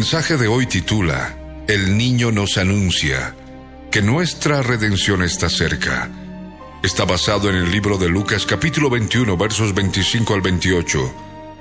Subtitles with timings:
[0.00, 1.36] Mensaje de hoy titula
[1.68, 3.34] El niño nos anuncia
[3.90, 6.08] que nuestra redención está cerca.
[6.82, 11.14] Está basado en el libro de Lucas capítulo 21 versos 25 al 28.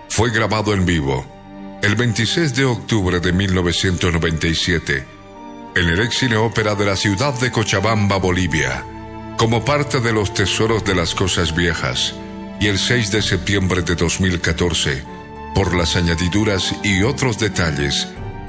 [0.07, 1.25] Fue grabado en vivo
[1.83, 5.05] el 26 de octubre de 1997
[5.75, 8.85] en el ex cine ópera de la ciudad de Cochabamba, Bolivia,
[9.37, 12.15] como parte de los tesoros de las cosas viejas,
[12.61, 15.03] y el 6 de septiembre de 2014
[15.53, 18.07] por las añadiduras y otros detalles,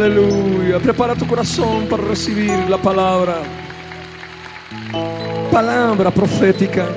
[0.00, 0.78] Aleluya.
[0.78, 3.42] Prepara tu corazón para recibir la palabra.
[5.52, 6.88] Palabra profética.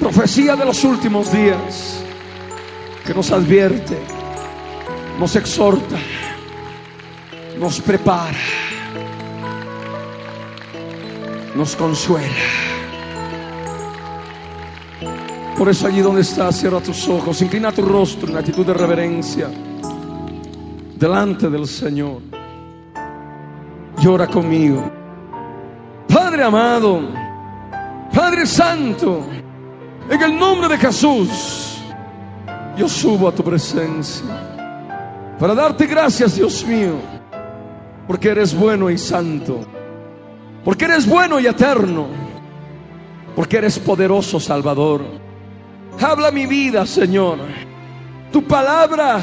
[0.00, 2.02] Profecía de los últimos días
[3.04, 3.98] que nos advierte,
[5.18, 5.98] nos exhorta,
[7.58, 8.38] nos prepara,
[11.54, 12.26] nos consuela.
[15.58, 19.50] Por eso allí donde estás, cierra tus ojos, inclina tu rostro en actitud de reverencia
[21.00, 22.20] delante del Señor.
[23.98, 24.92] Llora conmigo.
[26.06, 27.00] Padre amado,
[28.14, 29.24] Padre Santo,
[30.10, 31.78] en el nombre de Jesús,
[32.76, 34.26] yo subo a tu presencia
[35.38, 36.96] para darte gracias, Dios mío,
[38.06, 39.60] porque eres bueno y santo,
[40.62, 42.08] porque eres bueno y eterno,
[43.34, 45.02] porque eres poderoso Salvador.
[45.98, 47.38] Habla mi vida, Señor.
[48.32, 49.20] Tu palabra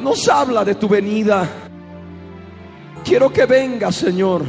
[0.00, 1.48] nos habla de tu venida.
[3.04, 4.42] Quiero que venga, Señor.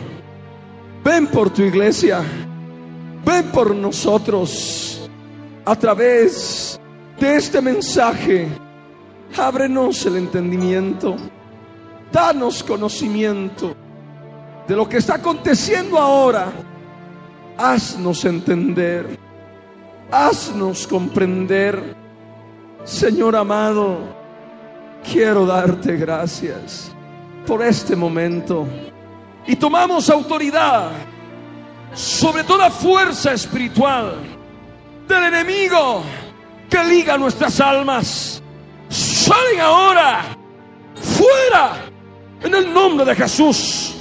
[1.04, 2.22] Ven por tu iglesia.
[3.26, 5.10] Ven por nosotros
[5.66, 6.80] a través
[7.20, 8.48] de este mensaje.
[9.38, 11.16] Ábrenos el entendimiento.
[12.12, 13.76] Danos conocimiento
[14.68, 16.52] de lo que está aconteciendo ahora.
[17.58, 19.28] Haznos entender
[20.12, 21.94] Haznos comprender,
[22.86, 23.98] Señor amado,
[25.04, 26.92] quiero darte gracias
[27.46, 28.68] por este momento.
[29.46, 30.92] Y tomamos autoridad
[31.94, 34.16] sobre toda fuerza espiritual
[35.08, 36.04] del enemigo
[36.70, 38.44] que liga nuestras almas.
[38.90, 40.22] Salen ahora,
[40.96, 41.86] fuera,
[42.42, 43.96] en el nombre de Jesús.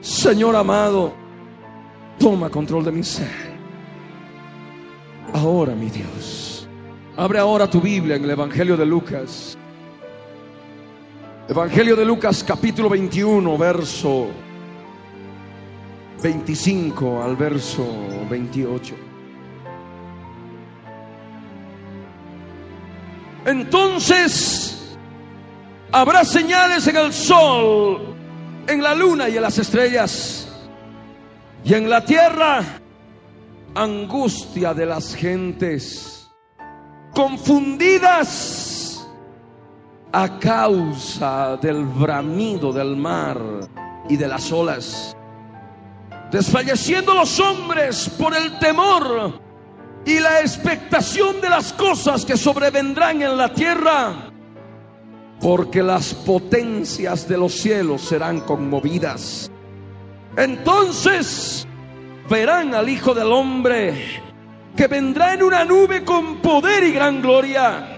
[0.00, 1.12] Señor amado,
[2.18, 3.52] toma control de mi ser
[5.32, 6.68] ahora, mi Dios.
[7.16, 9.56] Abre ahora tu Biblia en el Evangelio de Lucas.
[11.48, 14.28] Evangelio de Lucas capítulo 21, verso
[16.22, 17.84] 25 al verso
[18.30, 18.94] 28.
[23.44, 24.96] Entonces
[25.90, 28.14] habrá señales en el sol,
[28.68, 30.48] en la luna y en las estrellas,
[31.64, 32.62] y en la tierra
[33.74, 36.30] angustia de las gentes,
[37.12, 38.91] confundidas
[40.12, 43.40] a causa del bramido del mar
[44.08, 45.16] y de las olas,
[46.30, 49.40] desfalleciendo los hombres por el temor
[50.04, 54.30] y la expectación de las cosas que sobrevendrán en la tierra,
[55.40, 59.50] porque las potencias de los cielos serán conmovidas.
[60.36, 61.66] Entonces
[62.28, 64.22] verán al Hijo del Hombre
[64.76, 67.91] que vendrá en una nube con poder y gran gloria.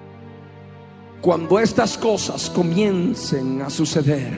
[1.25, 4.31] Cuando estas cosas comiencen a suceder,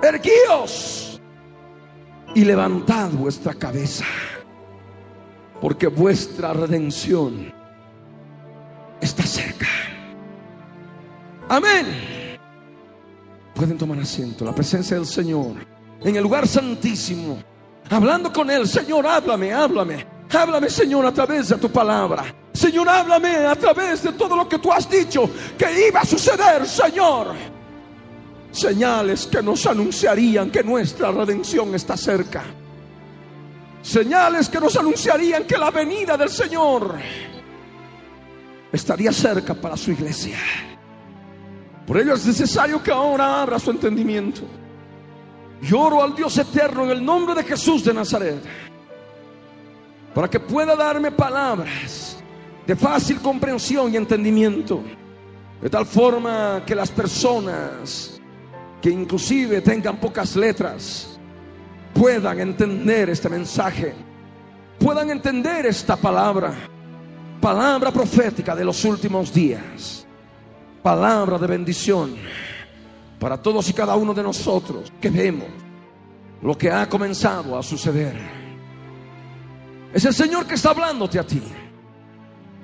[0.00, 1.20] erguíos
[2.36, 4.04] y levantad vuestra cabeza,
[5.60, 7.52] porque vuestra redención
[9.00, 9.66] está cerca.
[11.48, 12.38] Amén.
[13.56, 15.56] Pueden tomar asiento, la presencia del Señor,
[16.00, 17.42] en el lugar santísimo,
[17.90, 18.68] hablando con Él.
[18.68, 20.06] Señor, háblame, háblame.
[20.32, 22.22] Háblame, Señor, a través de tu palabra.
[22.58, 26.66] Señor, háblame a través de todo lo que tú has dicho que iba a suceder,
[26.66, 27.28] Señor.
[28.50, 32.42] Señales que nos anunciarían que nuestra redención está cerca.
[33.80, 36.96] Señales que nos anunciarían que la venida del Señor
[38.72, 40.38] estaría cerca para su iglesia.
[41.86, 44.42] Por ello es necesario que ahora abra su entendimiento.
[45.62, 48.42] Lloro al Dios eterno en el nombre de Jesús de Nazaret,
[50.12, 52.07] para que pueda darme palabras
[52.68, 54.82] de fácil comprensión y entendimiento,
[55.62, 58.20] de tal forma que las personas
[58.82, 61.18] que inclusive tengan pocas letras
[61.94, 63.94] puedan entender este mensaje,
[64.78, 66.52] puedan entender esta palabra,
[67.40, 70.04] palabra profética de los últimos días
[70.82, 72.16] palabra de bendición
[73.18, 75.48] para todos y cada uno de nosotros que vemos
[76.42, 78.14] lo que ha comenzado a suceder.
[79.92, 81.42] Es el Señor que está hablándote a ti.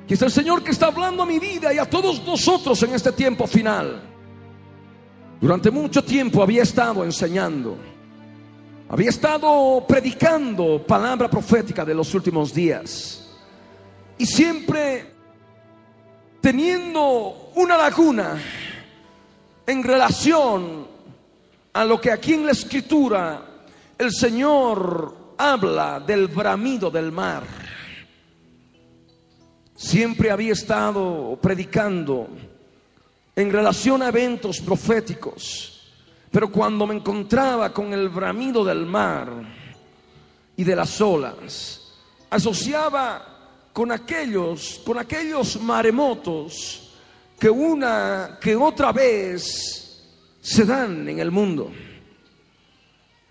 [0.06, 2.94] Y es el Señor que está hablando a mi vida y a todos nosotros en
[2.94, 4.02] este tiempo final.
[5.40, 7.76] Durante mucho tiempo había estado enseñando,
[8.88, 13.28] había estado predicando palabra profética de los últimos días.
[14.18, 15.12] Y siempre
[16.40, 18.38] teniendo una laguna
[19.66, 20.86] en relación
[21.72, 23.42] a lo que aquí en la escritura
[23.96, 27.63] el Señor habla del bramido del mar.
[29.76, 32.28] Siempre había estado predicando
[33.34, 35.90] en relación a eventos proféticos,
[36.30, 39.32] pero cuando me encontraba con el bramido del mar
[40.56, 41.92] y de las olas,
[42.30, 46.92] asociaba con aquellos, con aquellos maremotos
[47.38, 50.04] que una que otra vez
[50.40, 51.72] se dan en el mundo.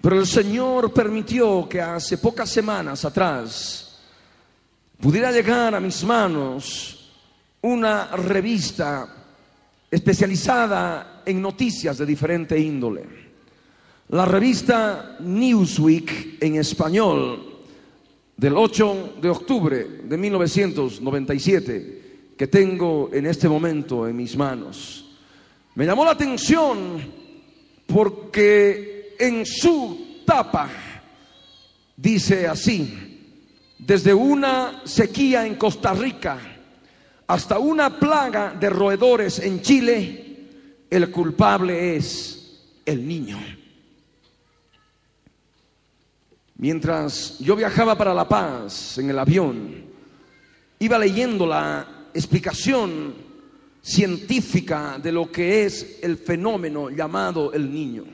[0.01, 3.92] Pero el Señor permitió que hace pocas semanas atrás
[5.03, 7.11] pudiera llegar a mis manos
[7.61, 9.05] una revista
[9.91, 13.03] especializada en noticias de diferente índole.
[14.07, 17.65] La revista Newsweek en español
[18.37, 22.03] del 8 de octubre de 1997
[22.37, 25.17] que tengo en este momento en mis manos.
[25.75, 27.01] Me llamó la atención
[27.87, 30.69] porque en su tapa
[31.97, 33.02] dice así,
[33.85, 36.39] desde una sequía en Costa Rica
[37.27, 40.37] hasta una plaga de roedores en Chile,
[40.89, 43.39] el culpable es el niño.
[46.57, 49.83] Mientras yo viajaba para La Paz en el avión,
[50.79, 53.15] iba leyendo la explicación
[53.81, 58.05] científica de lo que es el fenómeno llamado el niño.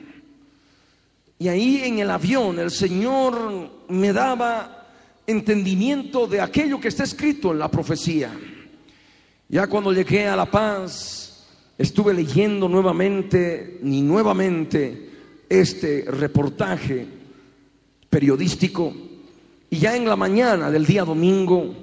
[1.38, 4.79] Y ahí en el avión el Señor me daba
[5.30, 8.30] entendimiento de aquello que está escrito en la profecía.
[9.48, 11.46] Ya cuando llegué a La Paz,
[11.76, 15.08] estuve leyendo nuevamente, ni nuevamente,
[15.48, 17.06] este reportaje
[18.08, 18.94] periodístico
[19.68, 21.74] y ya en la mañana del día domingo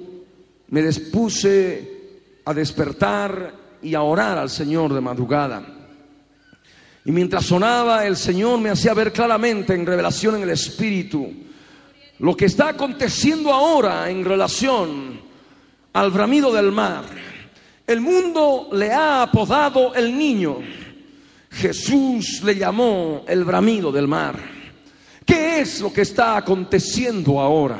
[0.68, 1.96] me dispuse
[2.44, 5.74] a despertar y a orar al Señor de madrugada.
[7.04, 11.47] Y mientras sonaba, el Señor me hacía ver claramente en revelación en el Espíritu
[12.20, 15.20] lo que está aconteciendo ahora en relación
[15.92, 17.04] al bramido del mar.
[17.86, 20.58] El mundo le ha apodado el niño.
[21.50, 24.38] Jesús le llamó el bramido del mar.
[25.24, 27.78] ¿Qué es lo que está aconteciendo ahora?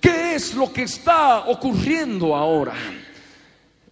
[0.00, 2.74] ¿Qué es lo que está ocurriendo ahora?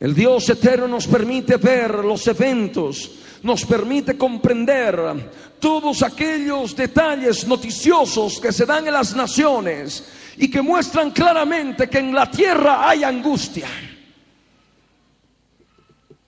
[0.02, 3.09] El Dios eterno nos permite ver los eventos,
[3.44, 5.30] nos permite comprender
[5.61, 10.04] todos aquellos detalles noticiosos que se dan en las naciones
[10.38, 13.68] y que muestran claramente que en la tierra hay angustia.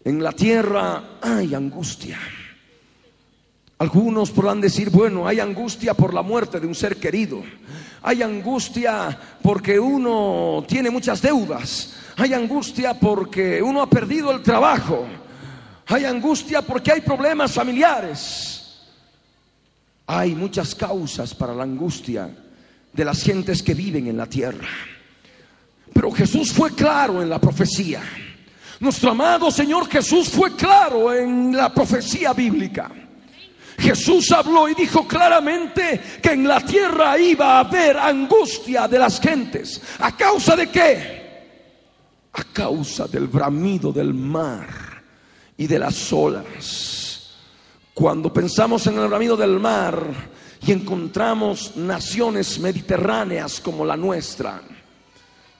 [0.04, 2.21] En la tierra hay angustia.
[3.78, 7.43] Algunos podrán decir, bueno, hay angustia por la muerte de un ser querido.
[8.02, 12.04] Hay angustia porque uno tiene muchas deudas.
[12.16, 15.06] Hay angustia porque uno ha perdido el trabajo.
[15.87, 18.83] Hay angustia porque hay problemas familiares.
[20.06, 22.30] Hay muchas causas para la angustia
[22.92, 24.68] de las gentes que viven en la tierra.
[25.92, 28.02] Pero Jesús fue claro en la profecía.
[28.80, 32.90] Nuestro amado Señor Jesús fue claro en la profecía bíblica.
[33.78, 39.21] Jesús habló y dijo claramente que en la tierra iba a haber angustia de las
[39.21, 39.80] gentes.
[39.99, 41.24] ¿A causa de qué?
[42.35, 44.67] A causa del bramido del mar
[45.57, 47.31] y de las olas.
[47.93, 50.05] Cuando pensamos en el bramido del mar
[50.67, 54.61] y encontramos naciones mediterráneas como la nuestra,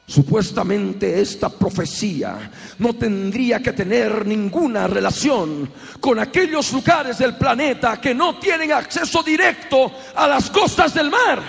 [0.07, 8.15] Supuestamente esta profecía no tendría que tener ninguna relación con aquellos lugares del planeta que
[8.15, 11.43] no tienen acceso directo a las costas del mar.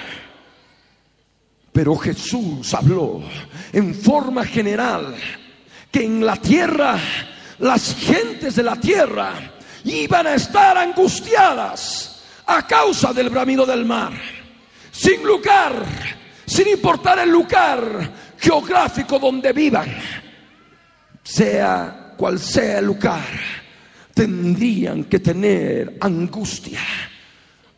[1.75, 3.22] Pero Jesús habló
[3.74, 5.13] en forma general
[5.91, 6.98] que en la tierra
[7.60, 9.34] las gentes de la tierra
[9.84, 14.13] iban a estar angustiadas a causa del bramido del mar,
[14.89, 15.84] sin lugar,
[16.46, 19.98] sin importar el lugar geográfico donde vivan,
[21.24, 23.27] sea cual sea el lugar,
[24.13, 26.79] tendrían que tener angustia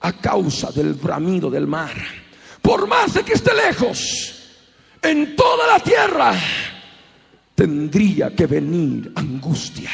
[0.01, 2.26] a causa del bramido del mar.
[2.67, 4.33] Por más de que esté lejos,
[5.01, 6.33] en toda la tierra
[7.55, 9.89] tendría que venir angustia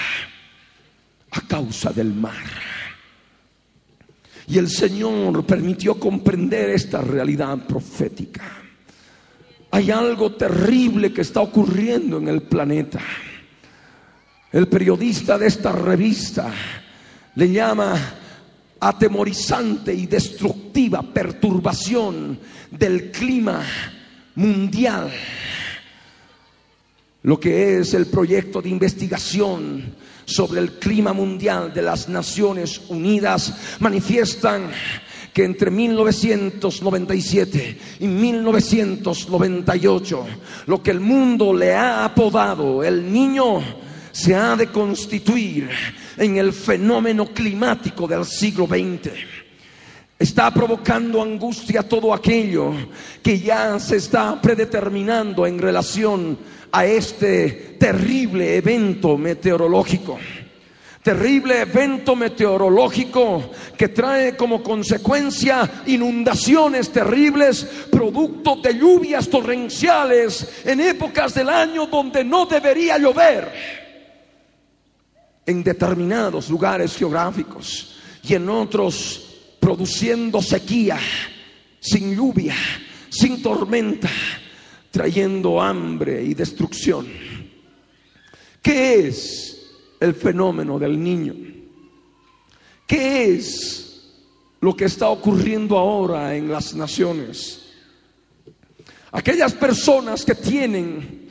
[1.30, 2.34] a causa del mar.
[4.48, 8.42] Y el Señor permitió comprender esta realidad profética.
[9.70, 13.02] Hay algo terrible que está ocurriendo en el planeta.
[14.52, 16.52] El periodista de esta revista
[17.36, 18.23] le llama
[18.88, 22.38] atemorizante y destructiva perturbación
[22.70, 23.64] del clima
[24.36, 25.12] mundial.
[27.24, 33.78] Lo que es el proyecto de investigación sobre el clima mundial de las Naciones Unidas
[33.80, 34.70] manifiestan
[35.34, 40.26] que entre 1997 y 1998,
[40.68, 43.64] lo que el mundo le ha apodado el niño,
[44.12, 45.72] se ha de constituir
[46.18, 49.12] en el fenómeno climático del siglo XX.
[50.18, 52.74] Está provocando angustia todo aquello
[53.22, 56.38] que ya se está predeterminando en relación
[56.72, 60.18] a este terrible evento meteorológico
[61.04, 71.34] terrible evento meteorológico que trae como consecuencia inundaciones terribles, producto de lluvias torrenciales en épocas
[71.34, 73.83] del año donde no debería llover,
[75.46, 81.00] en determinados lugares geográficos y en otros produciendo sequía,
[81.80, 82.56] sin lluvia,
[83.10, 84.10] sin tormenta,
[84.92, 87.08] trayendo hambre y destrucción.
[88.62, 89.54] ¿Qué es
[90.04, 91.34] el fenómeno del niño.
[92.86, 94.02] ¿Qué es
[94.60, 97.62] lo que está ocurriendo ahora en las naciones?
[99.14, 101.23] Aquellas personas que tienen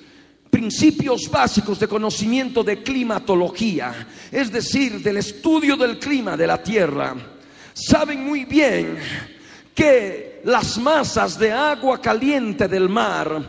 [0.62, 7.16] principios básicos de conocimiento de climatología, es decir, del estudio del clima de la Tierra,
[7.74, 8.96] saben muy bien
[9.74, 13.42] que las masas de agua caliente del mar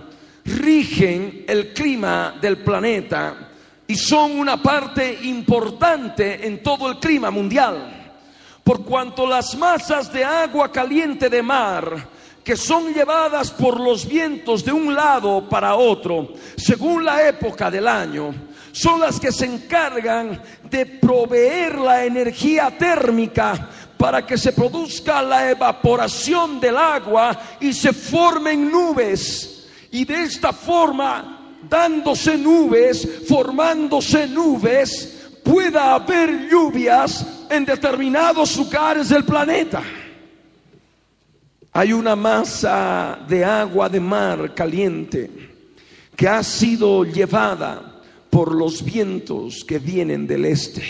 [0.44, 3.52] rigen el clima del planeta
[3.86, 8.16] y son una parte importante en todo el clima mundial.
[8.64, 12.10] Por cuanto las masas de agua caliente de mar
[12.44, 17.88] que son llevadas por los vientos de un lado para otro, según la época del
[17.88, 18.34] año,
[18.72, 25.50] son las que se encargan de proveer la energía térmica para que se produzca la
[25.50, 29.70] evaporación del agua y se formen nubes.
[29.92, 39.24] Y de esta forma dándose nubes, formándose nubes, pueda haber lluvias en determinados lugares del
[39.24, 39.82] planeta.
[41.76, 45.28] Hay una masa de agua de mar caliente
[46.16, 50.84] que ha sido llevada por los vientos que vienen del este.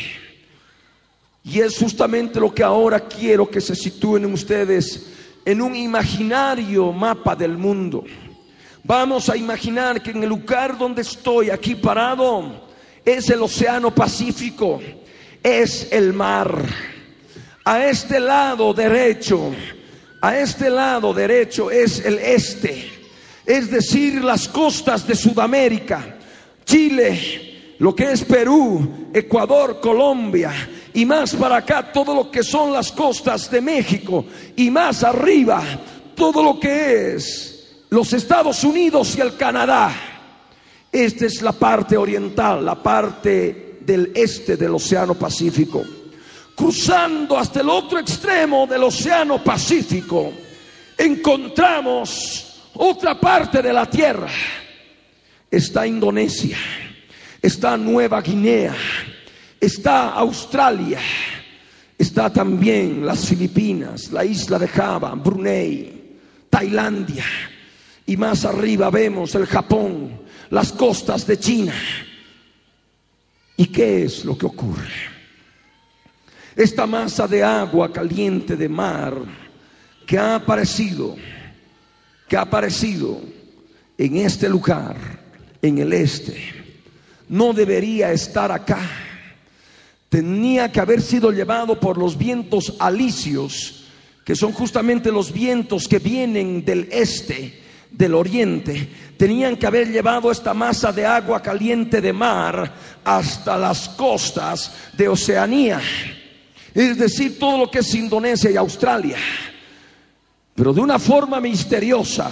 [1.46, 5.08] Y es justamente lo que ahora quiero que se sitúen ustedes
[5.46, 8.04] en un imaginario mapa del mundo.
[8.84, 12.68] Vamos a imaginar que en el lugar donde estoy aquí parado
[13.06, 14.82] es el Océano Pacífico,
[15.42, 16.66] es el mar.
[17.64, 19.54] A este lado derecho,
[20.24, 22.90] a este lado derecho es el este,
[23.46, 26.16] es decir, las costas de Sudamérica,
[26.64, 30.54] Chile, lo que es Perú, Ecuador, Colombia,
[30.94, 34.24] y más para acá todo lo que son las costas de México,
[34.56, 35.62] y más arriba
[36.16, 39.94] todo lo que es los Estados Unidos y el Canadá.
[40.90, 45.84] Esta es la parte oriental, la parte del este del Océano Pacífico.
[46.56, 50.34] Cruzando hasta el otro extremo del Océano Pacífico,
[50.98, 54.30] encontramos otra parte de la Tierra.
[55.50, 56.58] Está Indonesia,
[57.42, 58.76] está Nueva Guinea,
[59.60, 61.00] está Australia,
[61.98, 66.18] está también las Filipinas, la isla de Java, Brunei,
[66.50, 67.26] Tailandia
[68.06, 71.74] y más arriba vemos el Japón, las costas de China.
[73.56, 75.13] ¿Y qué es lo que ocurre?
[76.56, 79.16] Esta masa de agua caliente de mar
[80.06, 81.16] que ha aparecido,
[82.28, 83.22] que ha aparecido
[83.98, 84.96] en este lugar,
[85.62, 86.38] en el este,
[87.30, 88.82] no debería estar acá.
[90.10, 93.86] Tenía que haber sido llevado por los vientos alisios,
[94.24, 98.90] que son justamente los vientos que vienen del este, del oriente.
[99.18, 102.72] Tenían que haber llevado esta masa de agua caliente de mar
[103.04, 105.82] hasta las costas de Oceanía
[106.74, 109.18] es decir, todo lo que es Indonesia y Australia.
[110.56, 112.32] Pero de una forma misteriosa,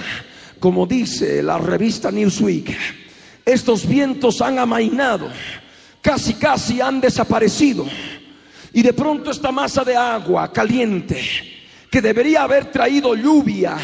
[0.60, 2.76] como dice la revista Newsweek,
[3.46, 5.30] estos vientos han amainado,
[6.02, 7.86] casi casi han desaparecido.
[8.74, 11.20] Y de pronto esta masa de agua caliente,
[11.90, 13.78] que debería haber traído lluvia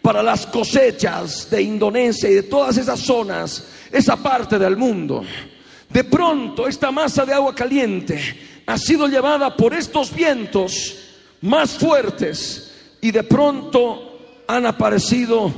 [0.00, 5.24] para las cosechas de Indonesia y de todas esas zonas, esa parte del mundo,
[5.88, 10.96] de pronto esta masa de agua caliente ha sido llevada por estos vientos
[11.42, 15.52] más fuertes y de pronto han aparecido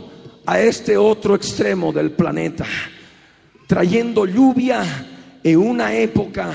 [0.47, 2.67] a este otro extremo del planeta,
[3.67, 6.53] trayendo lluvia en una época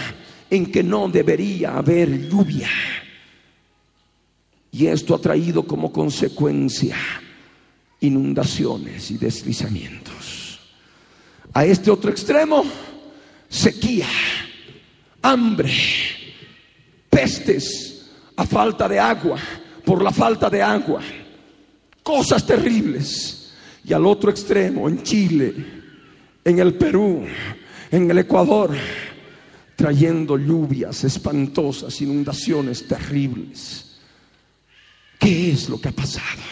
[0.49, 2.69] en que no debería haber lluvia.
[4.71, 6.97] Y esto ha traído como consecuencia
[7.99, 10.59] inundaciones y deslizamientos.
[11.53, 12.65] A este otro extremo,
[13.47, 14.07] sequía,
[15.21, 16.16] hambre
[18.35, 19.37] a falta de agua,
[19.83, 21.01] por la falta de agua,
[22.03, 23.53] cosas terribles.
[23.83, 25.53] Y al otro extremo, en Chile,
[26.43, 27.25] en el Perú,
[27.91, 28.75] en el Ecuador,
[29.75, 33.97] trayendo lluvias espantosas, inundaciones terribles.
[35.19, 36.43] ¿Qué es lo que ha pasado?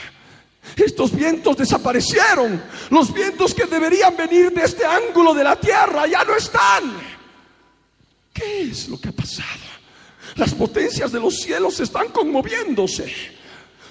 [0.75, 2.61] Estos vientos desaparecieron.
[2.89, 6.83] Los vientos que deberían venir de este ángulo de la tierra ya no están.
[8.33, 9.64] ¿Qué es lo que ha pasado?
[10.35, 13.13] Las potencias de los cielos están conmoviéndose.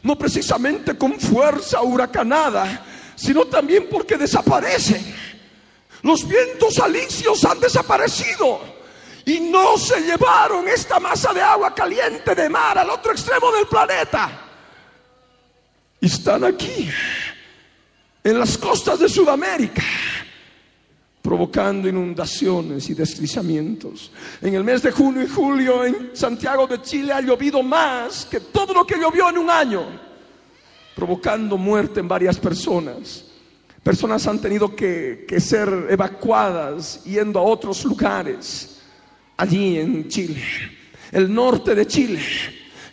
[0.03, 2.85] No precisamente con fuerza huracanada,
[3.17, 5.03] sino también porque desaparecen.
[6.03, 8.61] Los vientos alicios han desaparecido
[9.25, 13.67] y no se llevaron esta masa de agua caliente de mar al otro extremo del
[13.67, 14.43] planeta.
[15.99, 16.91] Están aquí,
[18.23, 19.83] en las costas de Sudamérica
[21.25, 24.13] provocando inundaciones y deslizamientos.
[24.43, 28.41] En el mes de junio y julio en Santiago de Chile ha llovido más que
[28.41, 29.87] todo lo que llovió en un año,
[30.95, 33.25] provocando muerte en varias personas.
[33.83, 38.83] Personas han tenido que, que ser evacuadas yendo a otros lugares
[39.39, 40.43] allí en Chile,
[41.11, 42.21] el norte de Chile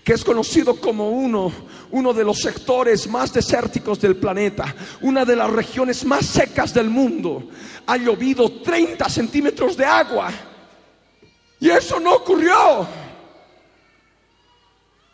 [0.03, 1.51] que es conocido como uno,
[1.91, 6.89] uno de los sectores más desérticos del planeta, una de las regiones más secas del
[6.89, 7.49] mundo.
[7.85, 10.31] Ha llovido 30 centímetros de agua.
[11.59, 12.87] Y eso no ocurrió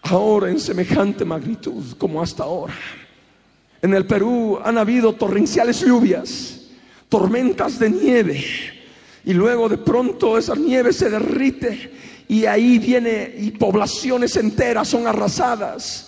[0.04, 2.76] ahora en semejante magnitud como hasta ahora.
[3.82, 6.62] En el Perú han habido torrenciales lluvias,
[7.10, 8.46] tormentas de nieve,
[9.26, 11.92] y luego de pronto esa nieve se derrite
[12.30, 16.07] y ahí viene y poblaciones enteras son arrasadas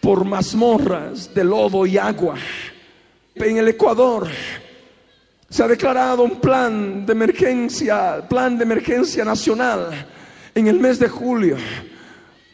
[0.00, 2.36] por mazmorras de lodo y agua.
[3.34, 4.28] En el Ecuador
[5.48, 10.06] se ha declarado un plan de emergencia, plan de emergencia nacional
[10.54, 11.56] en el mes de julio,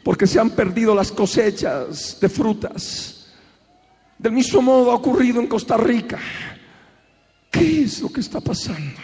[0.03, 3.35] porque se han perdido las cosechas de frutas.
[4.19, 6.19] Del mismo modo ha ocurrido en Costa Rica.
[7.51, 9.01] ¿Qué es lo que está pasando?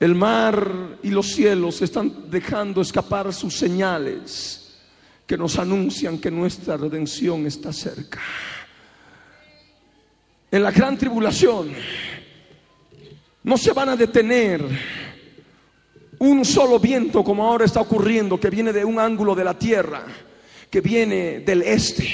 [0.00, 4.67] El mar y los cielos están dejando escapar sus señales
[5.28, 8.18] que nos anuncian que nuestra redención está cerca.
[10.50, 11.70] En la gran tribulación
[13.42, 14.64] no se van a detener
[16.20, 20.06] un solo viento como ahora está ocurriendo, que viene de un ángulo de la tierra,
[20.70, 22.08] que viene del este.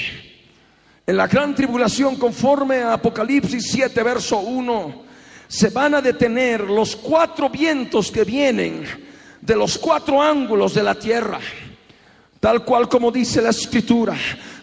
[1.07, 5.03] En la gran tribulación, conforme a Apocalipsis 7, verso 1,
[5.47, 8.83] se van a detener los cuatro vientos que vienen
[9.39, 11.39] de los cuatro ángulos de la tierra,
[12.45, 14.15] tal cual como dice la escritura.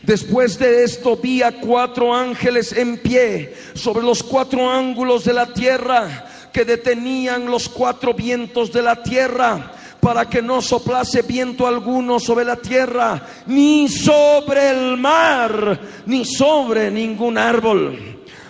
[0.03, 5.53] Después de esto vi a cuatro ángeles en pie sobre los cuatro ángulos de la
[5.53, 12.21] tierra que detenían los cuatro vientos de la tierra para que no soplase viento alguno
[12.21, 17.99] sobre la tierra, ni sobre el mar, ni sobre ningún árbol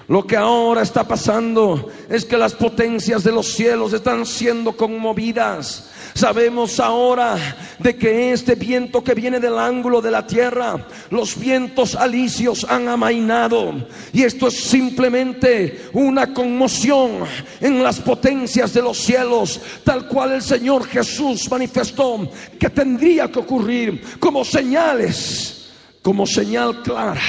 [0.08, 5.90] Lo que ahora está pasando es que las potencias de los cielos están siendo conmovidas.
[6.14, 7.36] Sabemos ahora
[7.78, 12.88] de que este viento que viene del ángulo de la tierra, los vientos alisios han
[12.88, 13.88] amainado.
[14.12, 17.24] Y esto es simplemente una conmoción
[17.60, 23.38] en las potencias de los cielos, tal cual el Señor Jesús manifestó que tendría que
[23.38, 25.70] ocurrir como señales,
[26.02, 27.20] como señal clara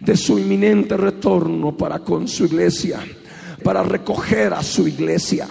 [0.00, 3.00] de su inminente retorno para con su iglesia,
[3.62, 5.48] para recoger a su iglesia.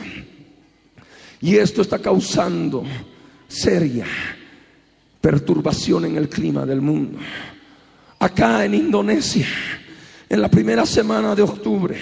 [1.43, 2.83] Y esto está causando
[3.47, 4.07] seria
[5.21, 7.19] perturbación en el clima del mundo.
[8.17, 9.45] Acá en Indonesia,
[10.27, 11.99] en la primera semana de octubre,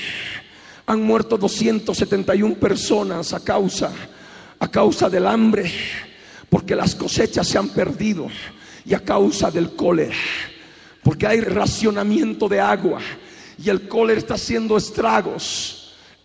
[0.85, 3.91] han muerto 271 personas a causa
[4.59, 5.69] a causa del hambre,
[6.47, 8.27] porque las cosechas se han perdido
[8.85, 10.15] y a causa del cólera
[11.03, 12.99] porque hay racionamiento de agua
[13.57, 15.80] y el cólera está haciendo estragos.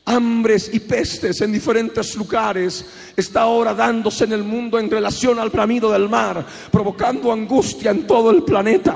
[0.09, 2.85] Hambres y pestes en diferentes lugares
[3.17, 8.07] está ahora dándose en el mundo en relación al bramido del mar, provocando angustia en
[8.07, 8.95] todo el planeta.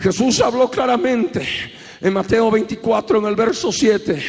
[0.00, 1.46] Jesús habló claramente
[2.00, 4.22] en Mateo 24, en el verso 7,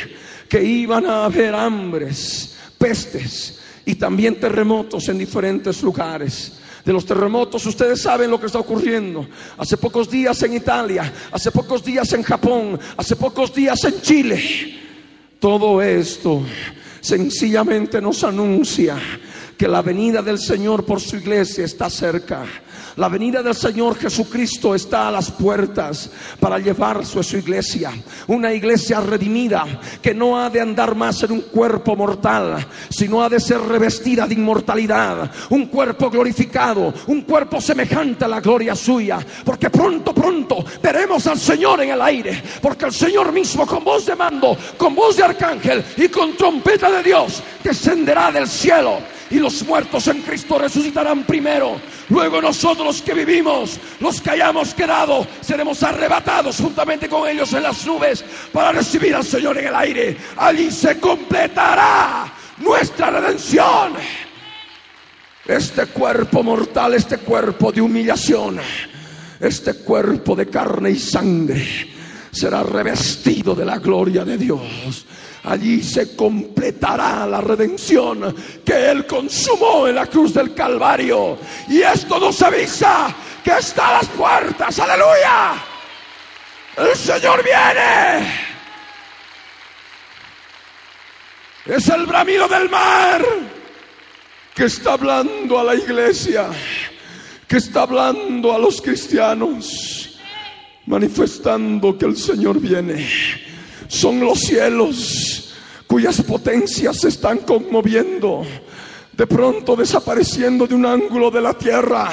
[0.49, 7.65] que iban a haber hambres, pestes y también terremotos en diferentes lugares de los terremotos,
[7.65, 9.27] ustedes saben lo que está ocurriendo.
[9.57, 14.84] Hace pocos días en Italia, hace pocos días en Japón, hace pocos días en Chile.
[15.45, 16.41] Todo esto
[17.01, 18.97] sencillamente nos anuncia
[19.57, 22.45] que la venida del Señor por su iglesia está cerca.
[22.97, 27.91] La venida del Señor Jesucristo está a las puertas para llevarse a su iglesia.
[28.27, 29.65] Una iglesia redimida
[30.01, 34.25] que no ha de andar más en un cuerpo mortal, sino ha de ser revestida
[34.25, 35.29] de inmortalidad.
[35.49, 39.19] Un cuerpo glorificado, un cuerpo semejante a la gloria suya.
[39.43, 42.41] Porque pronto, pronto veremos al Señor en el aire.
[42.61, 46.89] Porque el Señor mismo con voz de mando, con voz de arcángel y con trompeta
[46.89, 51.79] de Dios descenderá del cielo y los muertos en Cristo resucitarán primero.
[52.09, 57.85] Luego nosotros que vivimos, los que hayamos quedado, seremos arrebatados juntamente con ellos en las
[57.85, 60.17] nubes para recibir al Señor en el aire.
[60.37, 63.93] Allí se completará nuestra redención.
[65.45, 68.59] Este cuerpo mortal, este cuerpo de humillación,
[69.39, 71.93] este cuerpo de carne y sangre
[72.31, 75.05] será revestido de la gloria de Dios
[75.45, 81.37] allí se completará la redención que Él consumó en la cruz del Calvario.
[81.69, 84.79] Y esto nos avisa que está a las puertas.
[84.79, 85.53] Aleluya.
[86.77, 88.55] El Señor viene.
[91.65, 93.25] Es el bramido del mar
[94.53, 96.47] que está hablando a la iglesia,
[97.47, 100.19] que está hablando a los cristianos,
[100.85, 103.05] manifestando que el Señor viene
[103.87, 105.34] son los cielos
[105.87, 108.43] cuyas potencias se están conmoviendo,
[109.13, 112.11] de pronto desapareciendo de un ángulo de la tierra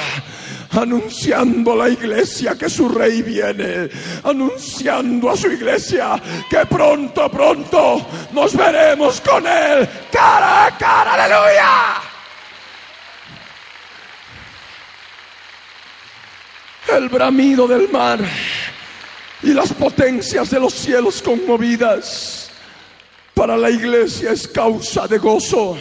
[0.72, 3.88] anunciando a la iglesia que su rey viene,
[4.24, 11.94] anunciando a su iglesia que pronto, pronto nos veremos con él cara a cara, aleluya.
[16.96, 18.20] El bramido del mar
[19.42, 22.41] y las potencias de los cielos conmovidas.
[23.35, 25.77] Para la iglesia es causa de gozo.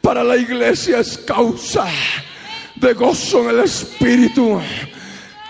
[0.00, 1.86] Para la iglesia es causa
[2.76, 4.60] de gozo en el espíritu.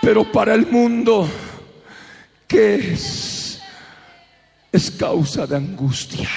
[0.01, 1.27] Pero para el mundo,
[2.47, 3.61] ¿qué es?
[4.71, 6.29] Es causa de angustia.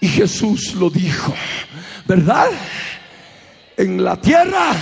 [0.00, 1.34] Y Jesús lo dijo,
[2.06, 2.50] ¿verdad?
[3.76, 4.72] En la tierra,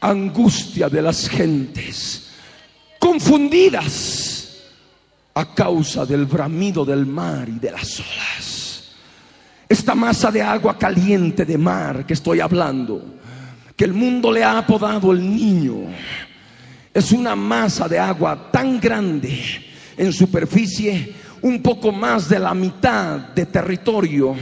[0.00, 2.30] angustia de las gentes
[2.98, 4.33] confundidas
[5.34, 8.94] a causa del bramido del mar y de las olas.
[9.68, 13.02] Esta masa de agua caliente de mar que estoy hablando,
[13.76, 15.74] que el mundo le ha apodado el niño,
[16.92, 19.36] es una masa de agua tan grande
[19.96, 24.36] en superficie, un poco más de la mitad de territorio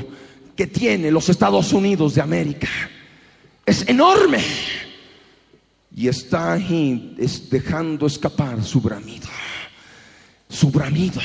[0.54, 2.68] que tiene los Estados Unidos de América.
[3.64, 4.38] Es enorme
[5.96, 7.16] y está ahí
[7.50, 9.28] dejando escapar su bramido,
[10.52, 11.20] su bramido,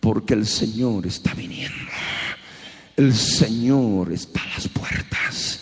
[0.00, 1.90] porque el Señor está viniendo,
[2.96, 5.60] el Señor está a las puertas.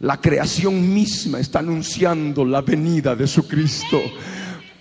[0.00, 4.02] La creación misma está anunciando la venida de su Cristo.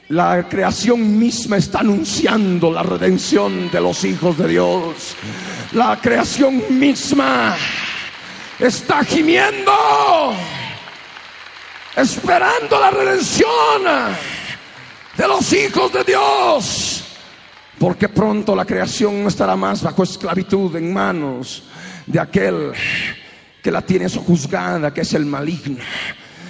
[0.09, 5.15] La creación misma está anunciando la redención de los hijos de Dios.
[5.71, 7.55] La creación misma
[8.59, 9.71] está gimiendo
[11.95, 13.83] esperando la redención
[15.15, 16.84] de los hijos de Dios.
[17.85, 21.61] Porque pronto la creación no estará más bajo esclavitud en manos
[22.07, 22.71] de aquel
[23.61, 25.83] que la tiene sojuzgada, que es el maligno,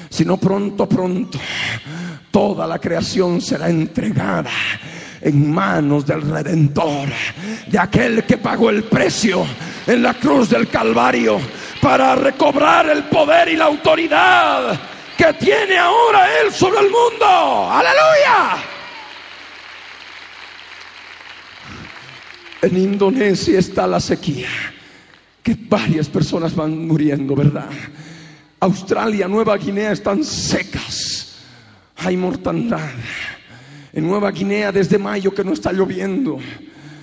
[0.10, 1.38] sino pronto, pronto,
[2.32, 4.50] toda la creación será entregada
[5.20, 7.10] en manos del Redentor,
[7.68, 9.46] de aquel que pagó el precio
[9.88, 11.38] en la cruz del Calvario
[11.82, 14.80] para recobrar el poder y la autoridad
[15.18, 17.70] que tiene ahora Él sobre el mundo.
[17.70, 18.75] Aleluya.
[22.66, 24.50] En Indonesia está la sequía,
[25.44, 27.70] que varias personas van muriendo, ¿verdad?
[28.60, 31.36] Australia, Nueva Guinea están secas,
[31.98, 32.90] hay mortandad.
[33.94, 36.40] En Nueva Guinea desde mayo que no está lloviendo.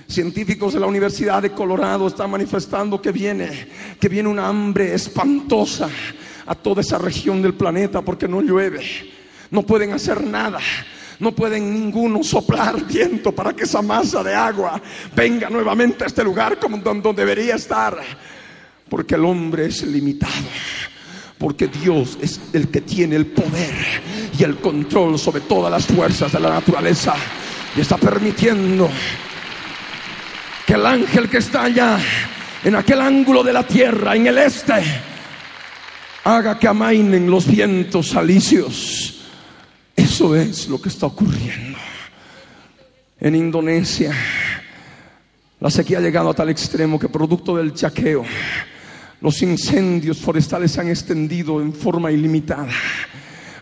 [0.05, 3.69] Científicos de la Universidad de Colorado están manifestando que viene,
[4.01, 5.87] que viene una hambre espantosa
[6.45, 8.83] a toda esa región del planeta porque no llueve.
[9.49, 10.59] No pueden hacer nada.
[11.23, 14.81] No pueden ninguno soplar viento para que esa masa de agua
[15.15, 17.97] venga nuevamente a este lugar como donde debería estar.
[18.89, 20.33] Porque el hombre es limitado.
[21.37, 23.73] Porque Dios es el que tiene el poder
[24.37, 27.15] y el control sobre todas las fuerzas de la naturaleza.
[27.77, 28.89] Y está permitiendo
[30.67, 31.99] que el ángel que está allá,
[32.65, 34.73] en aquel ángulo de la tierra, en el este,
[36.25, 39.12] haga que amainen los vientos alicios.
[39.95, 41.77] Eso es lo que está ocurriendo.
[43.19, 44.11] En Indonesia,
[45.59, 48.25] la sequía ha llegado a tal extremo que producto del chaqueo,
[49.21, 52.69] los incendios forestales se han extendido en forma ilimitada.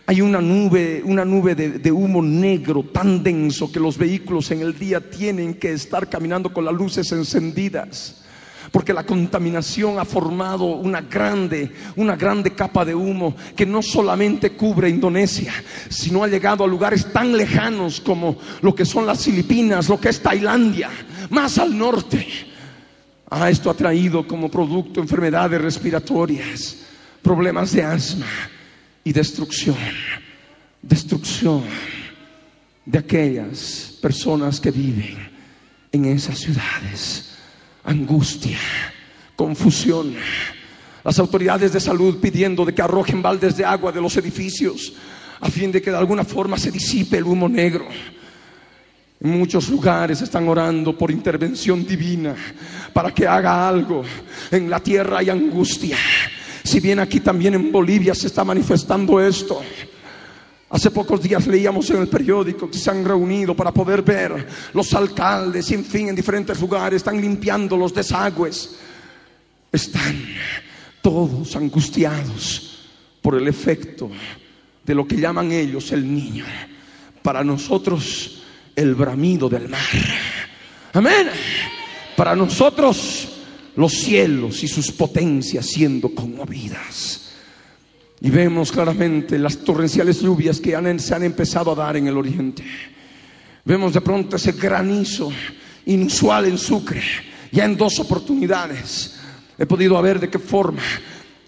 [0.06, 4.62] Hay una nube, una nube de, de, humo negro tan denso que los vehículos en
[4.62, 8.21] el día tienen que estar caminando con las luces encendidas
[8.72, 14.52] porque la contaminación ha formado una grande, una grande capa de humo que no solamente
[14.52, 15.52] cubre Indonesia,
[15.90, 20.08] sino ha llegado a lugares tan lejanos como lo que son las Filipinas, lo que
[20.08, 20.88] es Tailandia,
[21.28, 22.26] más al norte.
[23.28, 26.78] Ah, esto ha traído como producto enfermedades respiratorias,
[27.20, 28.26] problemas de asma
[29.04, 29.76] y destrucción,
[30.80, 31.62] destrucción
[32.86, 35.30] de aquellas personas que viven
[35.92, 37.31] en esas ciudades
[37.84, 38.58] angustia,
[39.36, 40.14] confusión.
[41.04, 44.92] Las autoridades de salud pidiendo de que arrojen baldes de agua de los edificios
[45.40, 47.86] a fin de que de alguna forma se disipe el humo negro.
[49.20, 52.34] En muchos lugares están orando por intervención divina
[52.92, 54.04] para que haga algo.
[54.50, 55.96] En la tierra hay angustia.
[56.62, 59.60] Si bien aquí también en Bolivia se está manifestando esto.
[60.72, 64.94] Hace pocos días leíamos en el periódico que se han reunido para poder ver los
[64.94, 68.78] alcaldes en fin en diferentes lugares están limpiando los desagües.
[69.70, 70.18] Están
[71.02, 72.88] todos angustiados
[73.20, 74.10] por el efecto
[74.82, 76.46] de lo que llaman ellos el niño.
[77.22, 78.42] Para nosotros
[78.74, 79.80] el bramido del mar.
[80.94, 81.28] Amén.
[82.16, 83.28] Para nosotros
[83.76, 87.21] los cielos y sus potencias siendo conmovidas.
[88.24, 92.62] Y vemos claramente las torrenciales lluvias que se han empezado a dar en el oriente.
[93.64, 95.32] Vemos de pronto ese granizo
[95.86, 97.02] inusual en Sucre,
[97.50, 99.18] ya en dos oportunidades.
[99.58, 100.82] He podido ver de qué forma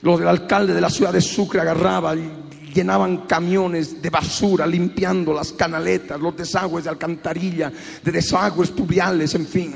[0.02, 2.28] los del alcalde de la ciudad de Sucre agarraba y
[2.74, 9.46] llenaban camiones de basura, limpiando las canaletas, los desagües de alcantarilla, de desagües pluviales, en
[9.46, 9.74] fin,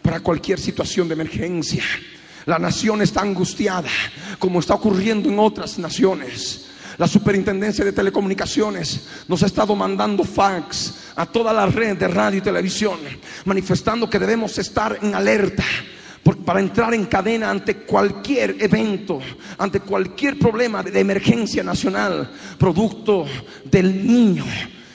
[0.00, 1.82] para cualquier situación de emergencia.
[2.50, 3.88] La nación está angustiada,
[4.40, 6.66] como está ocurriendo en otras naciones.
[6.98, 12.38] La superintendencia de telecomunicaciones nos ha estado mandando fax a toda la red de radio
[12.38, 12.98] y televisión,
[13.44, 15.62] manifestando que debemos estar en alerta
[16.44, 19.20] para entrar en cadena ante cualquier evento,
[19.56, 23.26] ante cualquier problema de emergencia nacional, producto
[23.64, 24.44] del niño.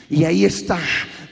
[0.08, 0.78] Y ahí está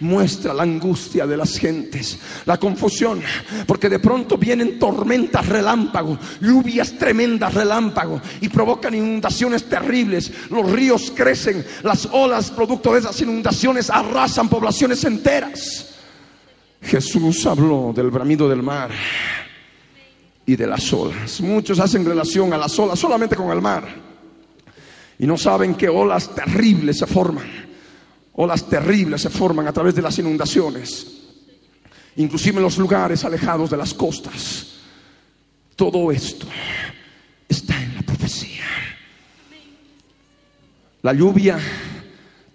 [0.01, 3.21] muestra la angustia de las gentes, la confusión,
[3.67, 10.31] porque de pronto vienen tormentas relámpago, lluvias tremendas relámpago y provocan inundaciones terribles.
[10.51, 15.91] Los ríos crecen, las olas producto de esas inundaciones arrasan poblaciones enteras.
[16.83, 18.91] Jesús habló del bramido del mar
[20.45, 21.41] y de las olas.
[21.41, 23.85] Muchos hacen relación a las olas solamente con el mar
[25.19, 27.74] y no saben que olas terribles se forman
[28.35, 31.07] Olas terribles se forman a través de las inundaciones,
[32.17, 34.75] inclusive en los lugares alejados de las costas.
[35.77, 36.47] Todo esto
[37.49, 38.65] está en la profecía.
[41.03, 41.59] La lluvia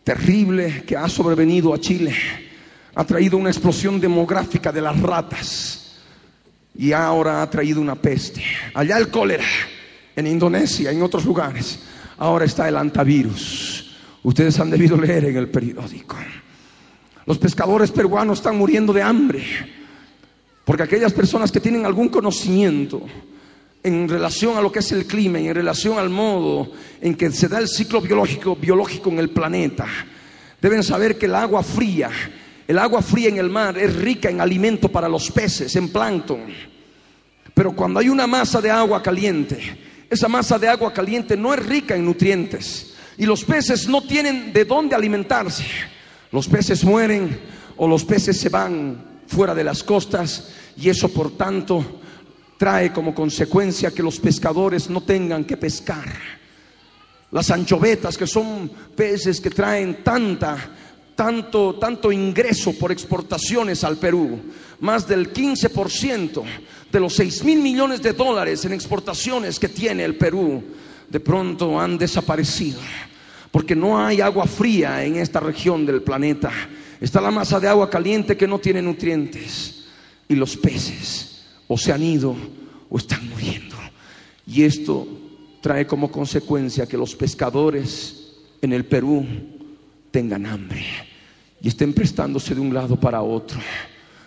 [0.03, 2.15] terrible que ha sobrevenido a Chile
[2.95, 5.97] ha traído una explosión demográfica de las ratas
[6.75, 8.43] y ahora ha traído una peste.
[8.73, 9.45] Allá el cólera,
[10.15, 11.79] en Indonesia, en otros lugares,
[12.17, 13.78] ahora está el antivirus.
[14.23, 16.17] Ustedes han debido leer en el periódico.
[17.25, 19.43] Los pescadores peruanos están muriendo de hambre
[20.65, 23.01] Porque aquellas personas que tienen algún conocimiento
[23.81, 27.47] en relación a lo que es el clima en relación al modo en que se
[27.47, 29.87] da el ciclo biológico, biológico en el planeta,
[30.61, 32.09] deben saber que el agua fría,
[32.67, 36.41] el agua fría en el mar es rica en alimento para los peces, en plancton.
[37.53, 39.59] Pero cuando hay una masa de agua caliente,
[40.09, 44.53] esa masa de agua caliente no es rica en nutrientes y los peces no tienen
[44.53, 45.65] de dónde alimentarse.
[46.31, 47.37] Los peces mueren
[47.75, 51.99] o los peces se van fuera de las costas y eso por tanto
[52.57, 56.07] trae como consecuencia que los pescadores no tengan que pescar.
[57.31, 60.57] Las anchovetas, que son peces que traen tanta,
[61.13, 64.39] tanto, tanto ingreso por exportaciones al Perú,
[64.79, 66.43] más del 15%
[66.89, 70.63] de los 6 mil millones de dólares en exportaciones que tiene el Perú,
[71.09, 72.79] de pronto han desaparecido,
[73.51, 76.51] porque no hay agua fría en esta región del planeta.
[77.01, 79.85] Está la masa de agua caliente que no tiene nutrientes
[80.27, 82.35] y los peces o se han ido
[82.89, 83.75] o están muriendo.
[84.45, 85.07] Y esto
[85.61, 89.25] trae como consecuencia que los pescadores en el Perú
[90.11, 90.83] tengan hambre
[91.61, 93.59] y estén prestándose de un lado para otro,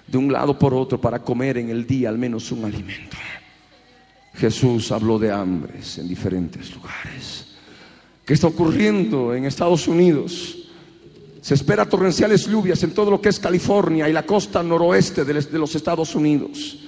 [0.06, 3.16] de un lado por otro para comer en el día al menos un alimento.
[4.35, 7.41] Jesús habló de hambres en diferentes lugares.
[8.24, 10.56] ¿Qué está ocurriendo en Estados Unidos?
[11.40, 15.58] Se espera torrenciales lluvias en todo lo que es California y la costa noroeste de
[15.58, 16.78] los Estados Unidos.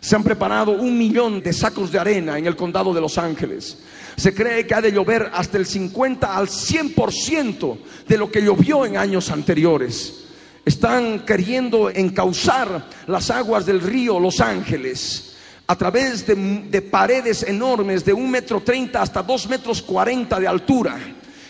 [0.00, 3.76] Se han preparado un millón de sacos de arena en el condado de Los Ángeles.
[4.16, 8.86] Se cree que ha de llover hasta el 50 al 100% de lo que llovió
[8.86, 10.24] en años anteriores.
[10.64, 15.29] Están queriendo encauzar las aguas del río Los Ángeles
[15.70, 20.98] a través de, paredes enormes de un metro treinta hasta dos metros cuarenta de altura.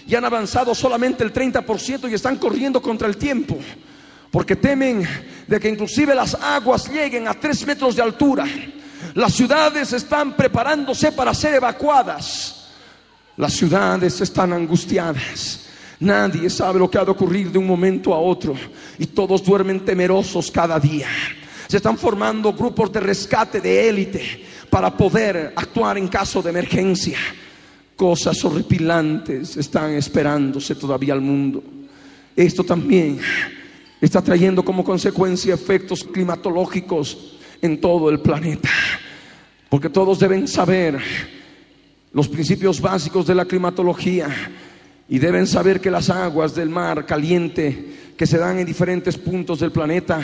[0.07, 3.57] Y han avanzado solamente el 30% y están corriendo contra el tiempo
[4.31, 5.09] porque temen
[5.47, 8.45] de que inclusive las aguas lleguen a tres metros de altura.
[9.15, 12.69] Las ciudades están preparándose para ser evacuadas.
[13.39, 15.67] Las ciudades están angustiadas.
[15.99, 18.55] Nadie sabe lo que ha de ocurrir de un momento a otro
[18.99, 21.09] y todos duermen temerosos cada día.
[21.71, 27.17] Se están formando grupos de rescate de élite para poder actuar en caso de emergencia.
[27.95, 31.63] Cosas horripilantes están esperándose todavía al mundo.
[32.35, 33.21] Esto también
[34.01, 38.69] está trayendo como consecuencia efectos climatológicos en todo el planeta.
[39.69, 40.99] Porque todos deben saber
[42.13, 44.29] los principios básicos de la climatología
[45.09, 49.61] y deben saber que las aguas del mar caliente que se dan en diferentes puntos
[49.61, 50.21] del planeta,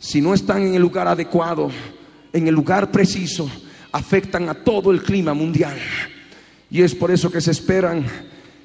[0.00, 1.70] si no están en el lugar adecuado,
[2.32, 3.48] en el lugar preciso,
[3.92, 5.78] afectan a todo el clima mundial.
[6.68, 8.04] Y es por eso que se esperan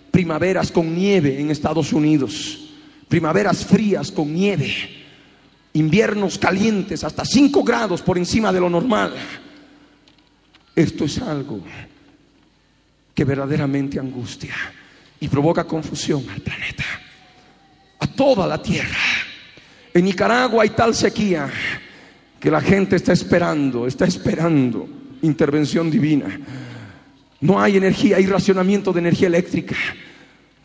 [0.10, 2.66] primaveras con nieve en Estados Unidos
[3.08, 4.74] primaveras frías con nieve,
[5.74, 9.14] inviernos calientes hasta 5 grados por encima de lo normal.
[10.76, 11.62] Esto es algo
[13.14, 14.56] que verdaderamente angustia
[15.20, 16.84] y provoca confusión al planeta,
[18.00, 18.98] a toda la tierra.
[19.96, 21.50] En Nicaragua hay tal sequía
[22.38, 24.90] que la gente está esperando, está esperando
[25.22, 26.38] intervención divina.
[27.40, 29.78] No hay energía, hay racionamiento de energía eléctrica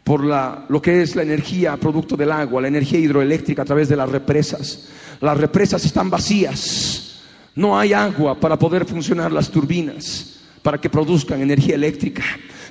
[0.03, 3.89] por la, lo que es la energía producto del agua, la energía hidroeléctrica a través
[3.89, 4.89] de las represas.
[5.21, 7.23] Las represas están vacías,
[7.55, 12.25] no hay agua para poder funcionar las turbinas, para que produzcan energía eléctrica.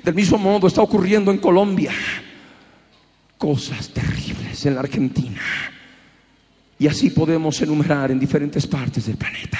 [0.04, 1.92] Del mismo modo está ocurriendo en Colombia
[3.38, 5.40] cosas terribles en la Argentina.
[6.80, 9.58] Y así podemos enumerar en diferentes partes del planeta.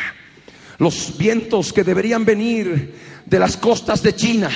[0.79, 2.95] Los vientos que deberían venir
[3.27, 4.49] de las costas de China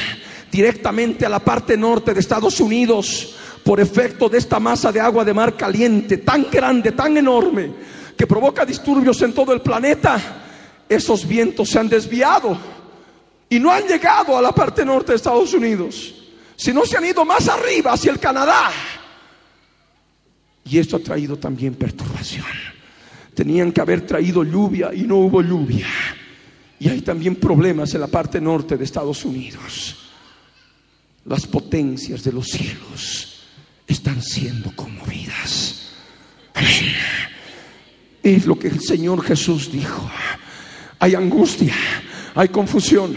[0.51, 5.27] directamente a la parte norte de Estados Unidos por efecto de esta masa de agua
[5.27, 7.71] de mar caliente tan grande, tan enorme,
[8.17, 10.19] que provoca disturbios en todo el planeta,
[10.89, 12.57] esos vientos se han desviado
[13.51, 16.15] y no han llegado a la parte norte de Estados Unidos,
[16.57, 18.71] sino se han ido más arriba hacia el Canadá.
[20.65, 22.47] Y esto ha traído también perturbación.
[23.35, 25.87] Tenían que haber traído lluvia y no hubo lluvia.
[26.79, 30.05] Y hay también problemas en la parte norte de Estados Unidos
[31.27, 33.45] las potencias de los cielos
[33.87, 35.91] están siendo conmovidas.
[38.23, 40.11] Es lo que el Señor Jesús dijo.
[40.99, 41.75] Hay angustia,
[42.35, 43.15] hay confusión.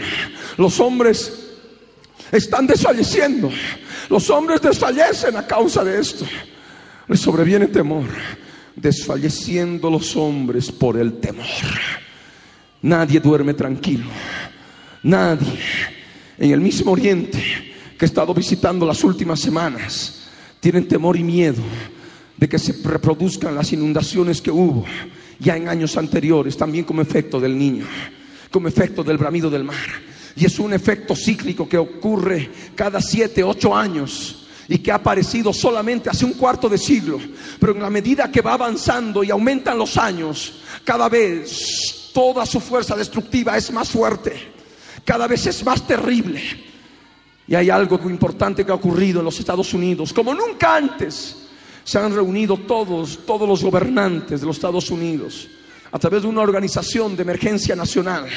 [0.56, 1.32] Los hombres
[2.30, 3.50] están desfalleciendo.
[4.10, 6.26] Los hombres desfallecen a causa de esto.
[7.08, 8.06] Les sobreviene temor.
[8.76, 11.46] Desfalleciendo los hombres por el temor.
[12.82, 14.06] Nadie duerme tranquilo.
[15.02, 15.58] Nadie.
[16.38, 17.42] En el mismo oriente
[17.98, 20.28] que he estado visitando las últimas semanas
[20.60, 21.62] tienen temor y miedo
[22.36, 24.84] de que se reproduzcan las inundaciones que hubo
[25.40, 27.84] ya en años anteriores, también como efecto del niño,
[28.50, 29.76] como efecto del bramido del mar.
[30.36, 35.52] Y es un efecto cíclico que ocurre cada siete, ocho años y que ha aparecido
[35.52, 37.18] solamente hace un cuarto de siglo.
[37.58, 42.60] Pero en la medida que va avanzando y aumentan los años, cada vez toda su
[42.60, 44.32] fuerza destructiva es más fuerte,
[45.04, 46.42] cada vez es más terrible.
[47.46, 51.36] Y hay algo importante que ha ocurrido en los Estados Unidos, como nunca antes
[51.82, 55.48] se han reunido todos, todos los gobernantes de los Estados Unidos
[55.90, 58.28] a través de una organización de emergencia nacional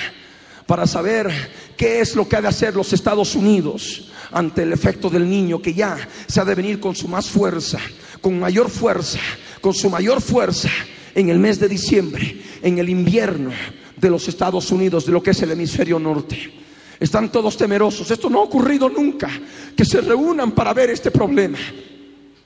[0.65, 1.29] para saber
[1.77, 5.61] qué es lo que ha de hacer los Estados Unidos ante el efecto del niño
[5.61, 5.97] que ya
[6.27, 7.79] se ha de venir con su más fuerza,
[8.21, 9.19] con mayor fuerza,
[9.59, 10.69] con su mayor fuerza
[11.13, 13.51] en el mes de diciembre, en el invierno
[13.97, 16.61] de los Estados Unidos, de lo que es el hemisferio norte.
[16.99, 18.09] Están todos temerosos.
[18.11, 19.29] Esto no ha ocurrido nunca,
[19.75, 21.57] que se reúnan para ver este problema.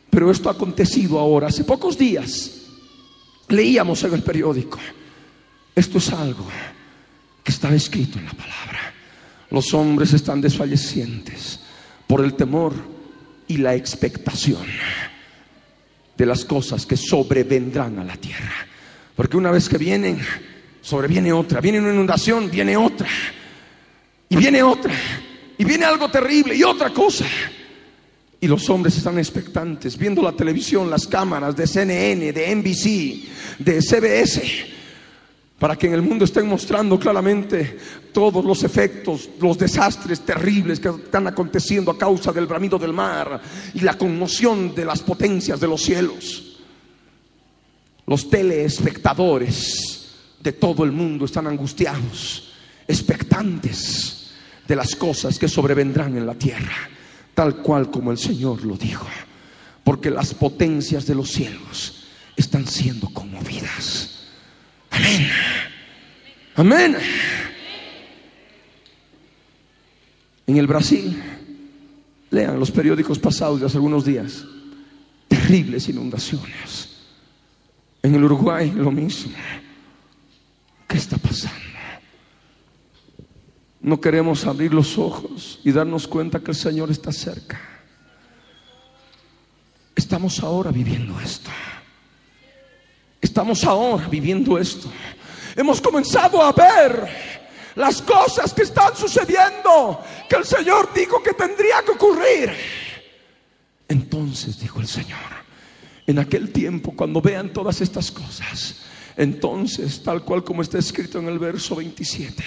[0.10, 2.62] Pero esto ha acontecido ahora, hace pocos días.
[3.50, 4.80] Leíamos en el periódico.
[5.76, 6.46] Esto es algo
[7.46, 8.94] que estaba escrito en la palabra.
[9.52, 11.60] Los hombres están desfallecientes
[12.08, 12.74] por el temor
[13.48, 14.66] y la expectación
[16.18, 18.66] de las cosas que sobrevendrán a la tierra.
[19.16, 20.20] Porque una vez que vienen,
[20.82, 21.62] sobreviene otra.
[21.62, 23.08] Viene una inundación, viene otra.
[24.28, 24.94] Y viene otra.
[25.56, 27.26] Y viene algo terrible y otra cosa.
[28.42, 33.82] Y los hombres están expectantes, viendo la televisión, las cámaras de CNN, de NBC, de
[33.84, 34.75] CBS
[35.60, 37.78] para que en el mundo estén mostrando claramente
[38.12, 43.42] todos los efectos, los desastres terribles que están aconteciendo a causa del bramido del mar
[43.74, 46.58] y la conmoción de las potencias de los cielos.
[48.06, 52.52] Los teleespectadores de todo el mundo están angustiados,
[52.88, 54.32] expectantes
[54.68, 56.90] de las cosas que sobrevendrán en la tierra,
[57.34, 59.08] tal cual como el Señor lo dijo,
[59.84, 64.15] porque las potencias de los cielos están siendo conmovidas.
[64.96, 65.30] Amén.
[66.56, 66.98] Amén.
[70.48, 71.22] En el Brasil,
[72.30, 74.46] lean los periódicos pasados de hace algunos días,
[75.28, 76.96] terribles inundaciones.
[78.04, 79.34] En el Uruguay, lo mismo.
[80.88, 81.60] ¿Qué está pasando?
[83.82, 87.60] No queremos abrir los ojos y darnos cuenta que el Señor está cerca.
[89.96, 91.50] Estamos ahora viviendo esto.
[93.26, 94.88] Estamos ahora viviendo esto.
[95.56, 97.10] Hemos comenzado a ver
[97.74, 100.00] las cosas que están sucediendo,
[100.30, 102.52] que el Señor dijo que tendría que ocurrir.
[103.88, 105.18] Entonces dijo el Señor,
[106.06, 108.84] en aquel tiempo, cuando vean todas estas cosas,
[109.18, 112.44] entonces, tal cual como está escrito en el verso 27,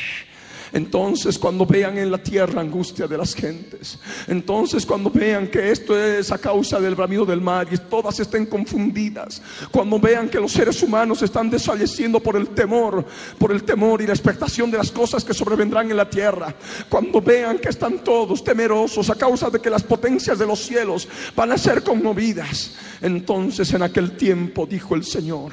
[0.73, 5.99] entonces cuando vean en la tierra angustia de las gentes, entonces cuando vean que esto
[5.99, 10.53] es a causa del bramido del mar y todas estén confundidas, cuando vean que los
[10.53, 13.05] seres humanos están desfalleciendo por el temor,
[13.39, 16.55] por el temor y la expectación de las cosas que sobrevendrán en la tierra,
[16.89, 21.09] cuando vean que están todos temerosos a causa de que las potencias de los cielos
[21.35, 25.53] van a ser conmovidas, entonces en aquel tiempo dijo el Señor,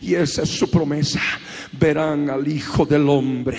[0.00, 1.20] y esa es su promesa,
[1.72, 3.58] verán al Hijo del Hombre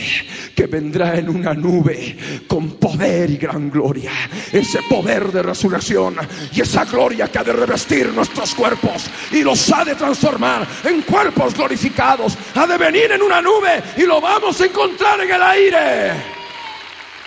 [0.55, 4.11] que vendrá en una nube con poder y gran gloria.
[4.51, 6.15] Ese poder de resurrección
[6.53, 11.01] y esa gloria que ha de revestir nuestros cuerpos y los ha de transformar en
[11.01, 12.37] cuerpos glorificados.
[12.55, 16.11] Ha de venir en una nube y lo vamos a encontrar en el aire,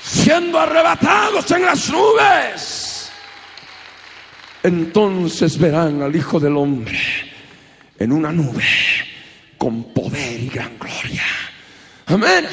[0.02, 3.10] siendo arrebatados en las nubes.
[4.62, 6.98] Entonces verán al Hijo del Hombre
[7.98, 8.64] en una nube
[9.58, 11.24] con poder y gran gloria.
[12.06, 12.46] Amén.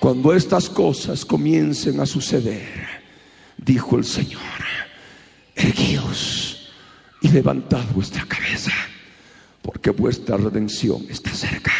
[0.00, 2.88] Cuando estas cosas comiencen a suceder,
[3.58, 4.40] dijo el Señor,
[5.54, 6.72] erguíos
[7.20, 8.72] y levantad vuestra cabeza,
[9.60, 11.72] porque vuestra redención está cerca.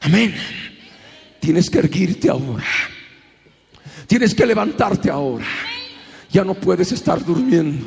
[0.00, 0.34] Amén.
[1.38, 2.64] Tienes que erguirte ahora.
[4.06, 5.46] Tienes que levantarte ahora.
[6.30, 7.86] Ya no puedes estar durmiendo.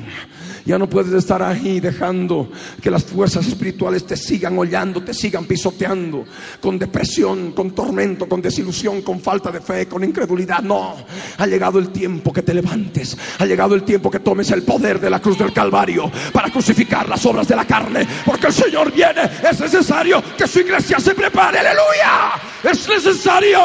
[0.68, 2.52] Ya no puedes estar ahí dejando
[2.82, 6.26] que las fuerzas espirituales te sigan hollando, te sigan pisoteando
[6.60, 10.60] con depresión, con tormento, con desilusión, con falta de fe, con incredulidad.
[10.60, 10.94] No,
[11.38, 13.18] ha llegado el tiempo que te levantes.
[13.40, 17.08] Ha llegado el tiempo que tomes el poder de la cruz del Calvario para crucificar
[17.08, 18.06] las obras de la carne.
[18.26, 19.22] Porque el Señor viene.
[19.50, 21.60] Es necesario que su iglesia se prepare.
[21.60, 22.34] Aleluya.
[22.70, 23.60] Es necesario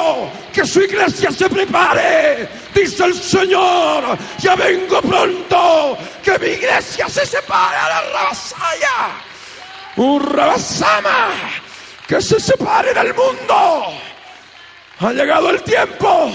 [0.52, 2.48] que su iglesia se prepare.
[2.74, 9.22] Dice el Señor, ya vengo pronto, que mi iglesia se separe a la rabasaya.
[9.96, 11.30] Un rabasama
[12.06, 13.92] que se separe del mundo.
[15.00, 16.32] Ha llegado el tiempo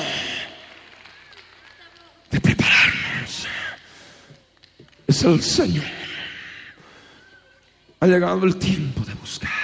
[2.29, 3.47] de prepararnos.
[5.07, 5.85] Es el Señor.
[7.99, 9.57] Ha llegado el tiempo de buscar.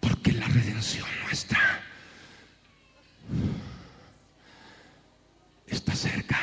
[0.00, 1.58] Porque la redención nuestra
[5.66, 6.38] está cerca.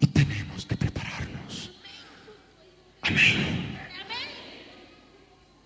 [0.00, 1.70] Y tenemos que prepararnos.
[3.02, 3.78] Amén.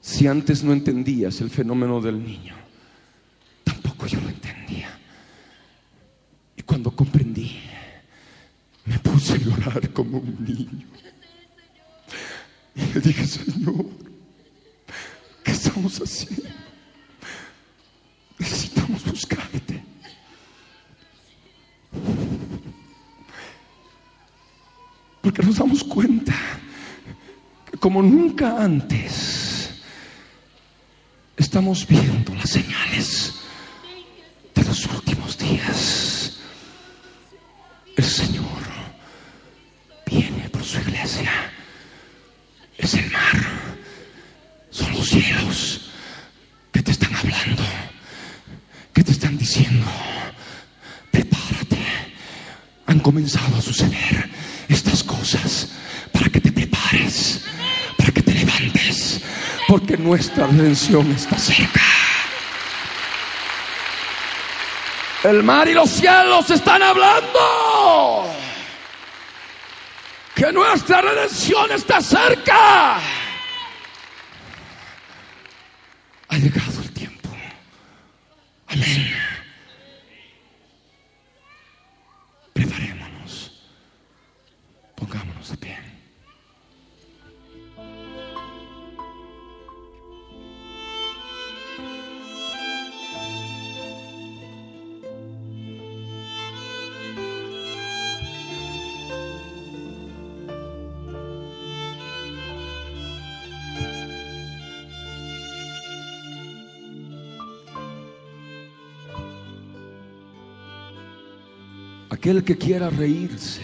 [0.02, 2.56] Si antes no entendías el fenómeno del niño,
[3.64, 4.98] tampoco yo lo entendía.
[6.56, 7.58] Y cuando comprendí,
[8.84, 10.97] me puse a llorar como un niño.
[12.98, 13.86] Le dije, Señor,
[15.44, 16.50] ¿qué estamos haciendo?
[18.40, 19.84] Necesitamos buscarte.
[25.22, 26.34] Porque nos damos cuenta
[27.70, 29.70] que como nunca antes
[31.36, 33.34] estamos viendo las señales
[34.56, 36.40] de los últimos días.
[37.96, 38.37] El Señor
[42.78, 43.42] Es el mar,
[44.70, 45.90] son los cielos.
[46.72, 47.64] Que te están hablando,
[48.94, 49.86] que te están diciendo,
[51.10, 51.78] prepárate.
[52.86, 54.30] Han comenzado a suceder
[54.68, 55.70] estas cosas
[56.12, 57.44] para que te prepares,
[57.96, 59.20] para que te levantes,
[59.66, 61.82] porque nuestra redención está cerca.
[65.24, 68.37] El mar y los cielos están hablando
[70.38, 72.98] que nuestra redención está cerca.
[76.28, 77.28] Ha llegado el tiempo.
[78.68, 79.17] Amén.
[112.10, 113.62] Aquel que quiera reírse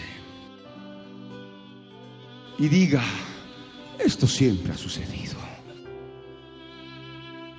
[2.57, 3.03] y diga,
[3.99, 5.35] esto siempre ha sucedido.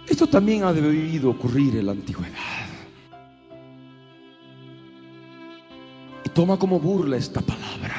[0.09, 2.66] Esto también ha debido ocurrir en la antigüedad.
[6.24, 7.97] Y toma como burla esta palabra.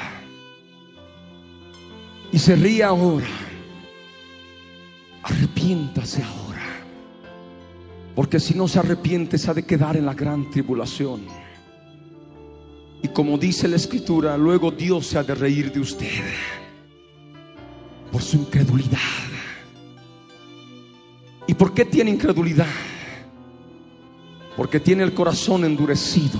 [2.31, 3.27] Y se ríe ahora.
[5.23, 6.63] Arrepiéntase ahora.
[8.15, 11.46] Porque si no se arrepiente, se ha de quedar en la gran tribulación.
[13.17, 16.21] Como dice la escritura, luego Dios se ha de reír de usted
[18.11, 18.99] por su incredulidad.
[21.47, 22.67] ¿Y por qué tiene incredulidad?
[24.55, 26.39] Porque tiene el corazón endurecido.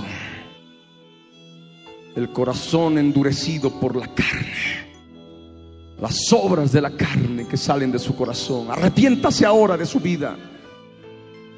[2.14, 4.86] El corazón endurecido por la carne.
[6.00, 8.70] Las obras de la carne que salen de su corazón.
[8.70, 10.36] Arrepiéntase ahora de su vida.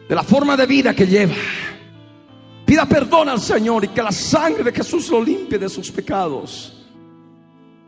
[0.08, 1.34] De la forma de vida que lleva.
[2.80, 6.86] Pida perdón al Señor y que la sangre de Jesús lo limpie de sus pecados.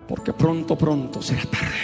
[0.07, 1.78] Porque pronto, pronto será tarde.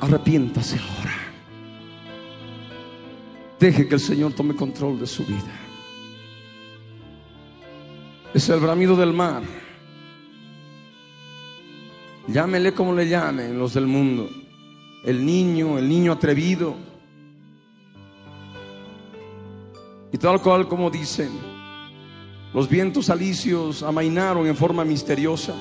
[0.00, 1.14] Arrepiéntase ahora.
[3.60, 5.52] Deje que el Señor tome control de su vida.
[8.34, 9.42] Es el bramido del mar.
[12.26, 14.28] Llámele como le llamen los del mundo.
[15.04, 16.74] El niño, el niño atrevido.
[20.16, 21.28] Y tal cual como dicen,
[22.54, 25.54] los vientos alicios amainaron en forma misteriosa.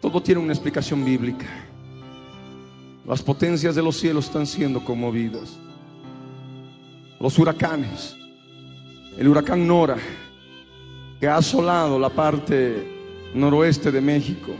[0.00, 1.48] Todo tiene una explicación bíblica.
[3.04, 5.58] Las potencias de los cielos están siendo conmovidas.
[7.18, 8.14] Los huracanes,
[9.18, 9.96] el huracán Nora,
[11.18, 14.52] que ha asolado la parte noroeste de México,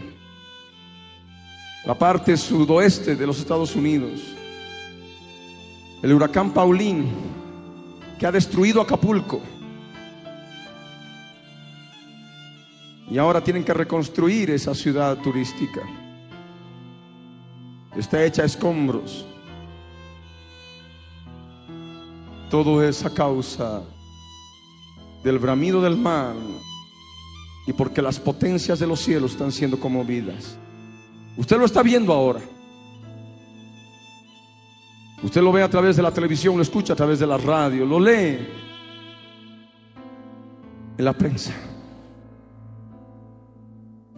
[1.87, 4.23] la parte sudoeste de los Estados Unidos,
[6.03, 7.39] el huracán Paulín,
[8.21, 9.41] que ha destruido Acapulco.
[13.11, 15.81] Y ahora tienen que reconstruir esa ciudad turística.
[17.97, 19.25] Está hecha a escombros.
[22.51, 23.83] Todo es a causa
[25.25, 26.35] del bramido del mar
[27.67, 30.59] y porque las potencias de los cielos están siendo conmovidas.
[31.39, 32.41] Usted lo está viendo ahora.
[35.23, 37.85] Usted lo ve a través de la televisión, lo escucha a través de la radio,
[37.85, 38.39] lo lee
[40.97, 41.53] en la prensa,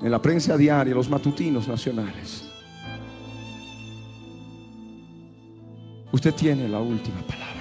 [0.01, 2.49] en la prensa diaria, los matutinos nacionales.
[6.13, 7.53] Usted tiene la última palabra.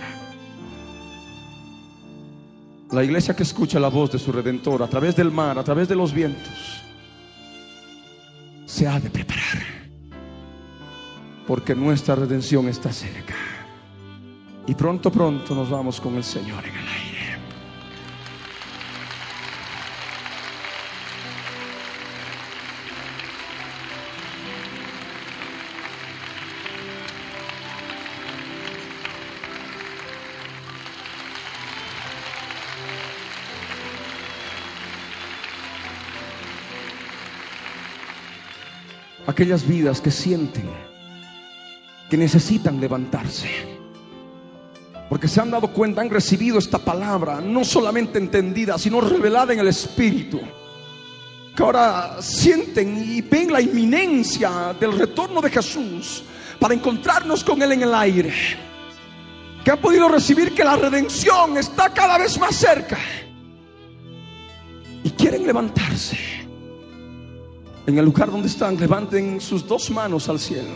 [2.92, 5.88] La iglesia que escucha la voz de su redentor a través del mar, a través
[5.88, 6.84] de los vientos,
[8.66, 9.81] se ha de preparar.
[11.52, 13.36] Porque nuestra redención está cerca.
[14.68, 17.02] Y pronto, pronto nos vamos con el Señor en el aire.
[39.28, 40.91] aquellas vidas que sienten
[42.12, 43.48] que necesitan levantarse.
[45.10, 49.60] Porque se han dado cuenta, han recibido esta palabra, no solamente entendida, sino revelada en
[49.60, 50.42] el Espíritu.
[51.56, 56.24] Que ahora sienten y ven la inminencia del retorno de Jesús
[56.60, 58.34] para encontrarnos con Él en el aire.
[59.64, 62.98] Que han podido recibir que la redención está cada vez más cerca.
[65.02, 66.18] Y quieren levantarse
[67.88, 70.76] en el lugar donde están, levanten sus dos manos al cielo.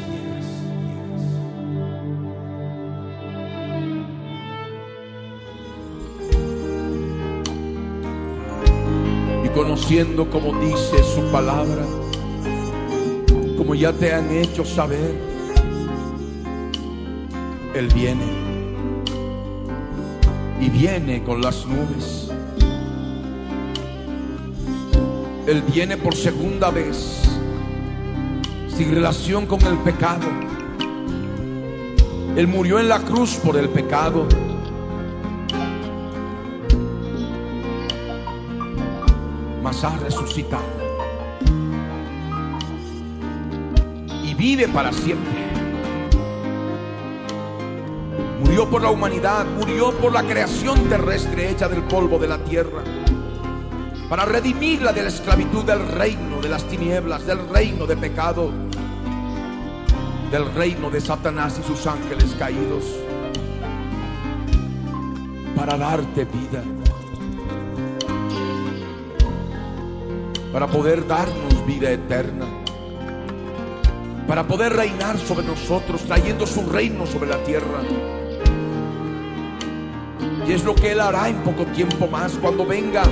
[9.71, 11.85] Conociendo como dice su palabra,
[13.57, 15.15] como ya te han hecho saber,
[17.73, 18.25] Él viene
[20.59, 22.29] y viene con las nubes.
[25.47, 27.21] Él viene por segunda vez,
[28.75, 30.27] sin relación con el pecado.
[32.35, 34.27] Él murió en la cruz por el pecado
[39.83, 40.63] ha resucitado.
[44.23, 45.51] Y vive para siempre.
[48.39, 52.83] Murió por la humanidad, murió por la creación terrestre hecha del polvo de la tierra.
[54.09, 58.51] Para redimirla de la esclavitud del reino de las tinieblas, del reino de pecado,
[60.29, 62.83] del reino de Satanás y sus ángeles caídos.
[65.55, 66.63] Para darte vida
[70.51, 72.45] para poder darnos vida eterna,
[74.27, 77.81] para poder reinar sobre nosotros, trayendo su reino sobre la tierra.
[80.47, 83.03] Y es lo que Él hará en poco tiempo más, cuando venga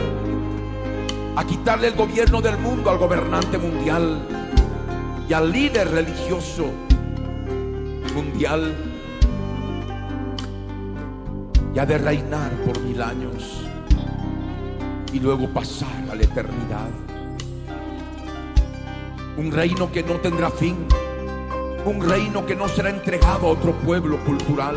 [1.35, 4.19] a quitarle el gobierno del mundo al gobernante mundial
[5.29, 6.65] y al líder religioso
[8.13, 8.75] mundial,
[11.73, 13.61] y ha de reinar por mil años
[15.13, 17.08] y luego pasar a la eternidad
[19.39, 20.75] un reino que no tendrá fin,
[21.85, 24.75] un reino que no será entregado a otro pueblo cultural,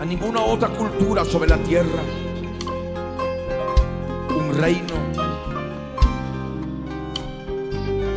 [0.00, 2.02] a ninguna otra cultura sobre la tierra,
[4.34, 4.94] un reino,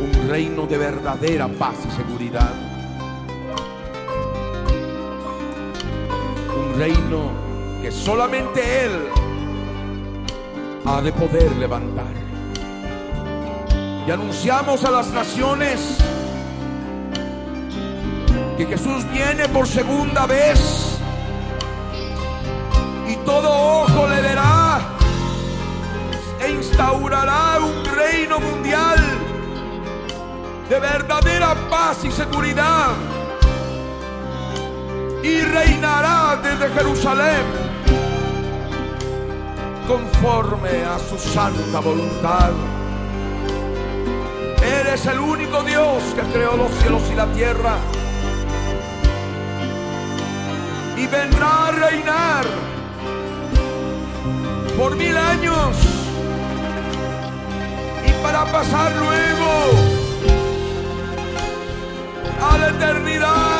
[0.00, 2.54] un reino de verdadera paz y seguridad,
[6.56, 7.32] un reino
[7.82, 8.92] que solamente Él
[10.86, 12.25] ha de poder levantar
[14.06, 15.98] y anunciamos a las naciones
[18.56, 20.98] que Jesús viene por segunda vez
[23.08, 24.80] y todo ojo le verá
[26.40, 28.98] e instaurará un reino mundial
[30.68, 32.90] de verdadera paz y seguridad
[35.22, 37.66] y reinará desde Jerusalén
[39.88, 42.50] conforme a su santa voluntad.
[44.96, 47.76] Eres el único Dios que creó los cielos y la tierra.
[50.96, 52.46] Y vendrá a reinar
[54.78, 55.76] por mil años.
[58.06, 59.70] Y para pasar luego
[62.40, 63.55] a la eternidad.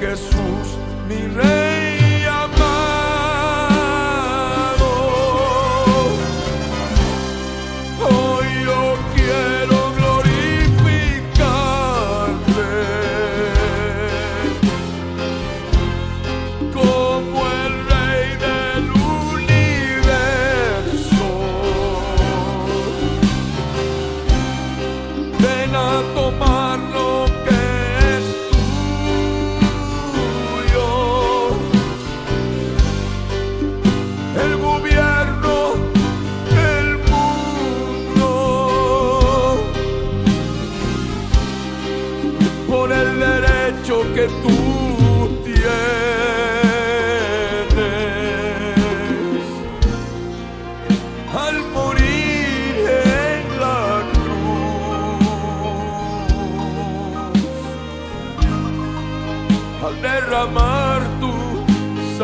[0.00, 0.78] Jesús,
[1.08, 1.71] mi Rey.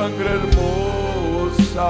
[0.09, 1.89] sangre hermosa.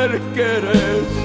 [0.00, 1.19] saber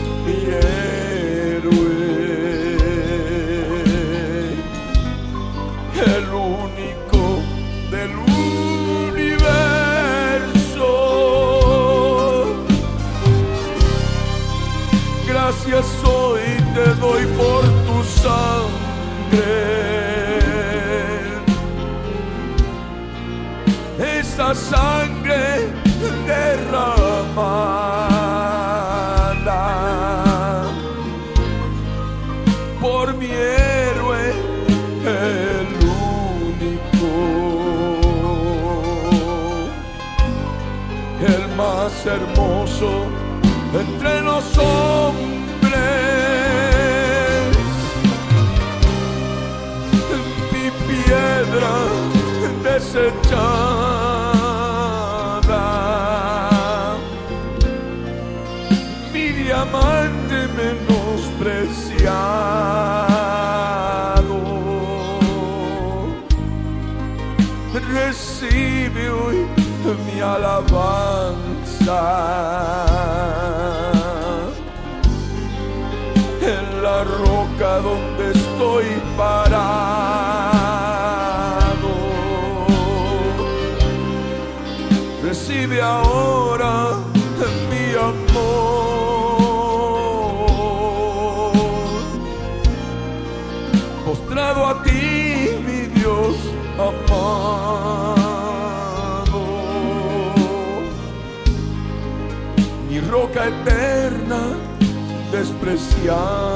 [70.72, 71.86] Once.
[103.48, 104.42] Eterna
[105.32, 106.56] despreciada.